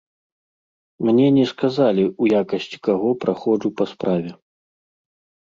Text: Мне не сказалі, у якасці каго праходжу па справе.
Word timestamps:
Мне 1.07 1.27
не 1.35 1.43
сказалі, 1.51 2.05
у 2.23 2.31
якасці 2.41 2.77
каго 2.89 3.09
праходжу 3.27 3.73
па 3.83 3.89
справе. 3.93 4.29